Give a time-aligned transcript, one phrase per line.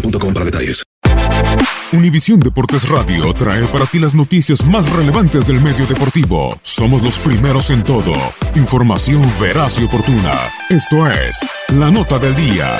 [0.00, 0.26] boostmobile.com.
[1.92, 6.58] Univisión Deportes Radio trae para ti las noticias más relevantes del medio deportivo.
[6.62, 8.12] Somos los primeros en todo.
[8.54, 10.50] Información veraz y oportuna.
[10.68, 12.78] Esto es La Nota del Día.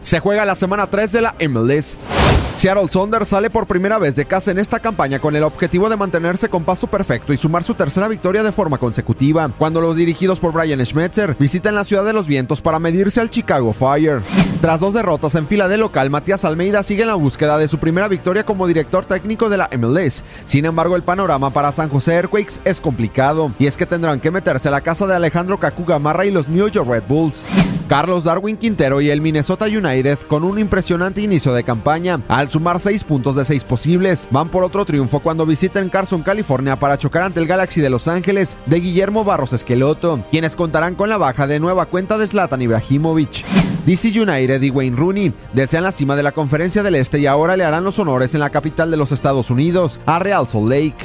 [0.00, 1.98] Se juega la semana 3 de la MLS.
[2.54, 5.96] Seattle Saunders sale por primera vez de casa en esta campaña con el objetivo de
[5.96, 10.38] mantenerse con paso perfecto y sumar su tercera victoria de forma consecutiva, cuando los dirigidos
[10.38, 14.22] por Brian Schmetzer visitan la ciudad de los vientos para medirse al Chicago Fire.
[14.60, 17.78] Tras dos derrotas en fila de local, Matías Almeida sigue en la búsqueda de su
[17.78, 20.22] primera victoria como director técnico de la MLS.
[20.44, 24.30] Sin embargo, el panorama para San José Earthquakes es complicado, y es que tendrán que
[24.30, 27.44] meterse a la casa de Alejandro Kaku Gamarra y los New York Red Bulls.
[27.88, 32.21] Carlos Darwin Quintero y el Minnesota United con un impresionante inicio de campaña.
[32.28, 36.78] Al sumar 6 puntos de 6 posibles, van por otro triunfo cuando visiten Carson, California
[36.78, 41.08] para chocar ante el Galaxy de Los Ángeles de Guillermo Barros Esqueloto, quienes contarán con
[41.08, 43.61] la baja de nueva cuenta de Zlatan Ibrahimovic.
[43.86, 47.56] DC United y Wayne Rooney desean la cima de la Conferencia del Este y ahora
[47.56, 50.96] le harán los honores en la capital de los Estados Unidos, a Real Salt Lake.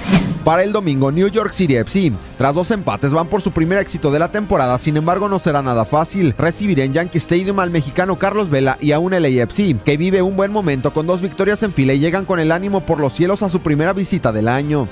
[0.43, 4.11] Para el domingo, New York City FC, tras dos empates, van por su primer éxito
[4.11, 6.33] de la temporada, sin embargo no será nada fácil.
[6.37, 10.37] Recibir en Yankee Stadium al mexicano Carlos Vela y a un LAFC, que vive un
[10.37, 13.43] buen momento con dos victorias en fila y llegan con el ánimo por los cielos
[13.43, 14.87] a su primera visita del año.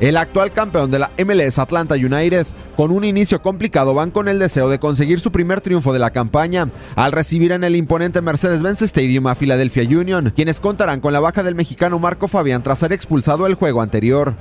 [0.00, 4.38] El actual campeón de la MLS Atlanta United, con un inicio complicado, van con el
[4.38, 8.82] deseo de conseguir su primer triunfo de la campaña, al recibir en el imponente Mercedes-Benz
[8.82, 12.92] Stadium a Philadelphia Union, quienes contarán con la baja del mexicano Marco Fabián tras ser
[12.92, 14.34] expulsado el juego anterior.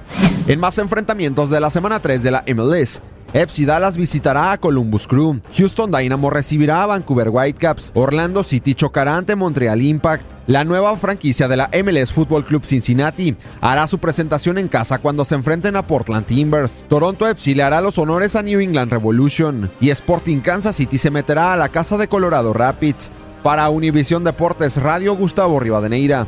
[0.48, 3.02] En más enfrentamientos de la semana 3 de la MLS,
[3.34, 9.18] FC Dallas visitará a Columbus Crew, Houston Dynamo recibirá a Vancouver Whitecaps, Orlando City chocará
[9.18, 14.58] ante Montreal Impact, la nueva franquicia de la MLS Football Club Cincinnati hará su presentación
[14.58, 18.44] en casa cuando se enfrenten a Portland Timbers, Toronto FC le hará los honores a
[18.44, 23.12] New England Revolution y Sporting Kansas City se meterá a la casa de Colorado Rapids.
[23.44, 26.28] Para Univisión Deportes Radio Gustavo Rivadeneira.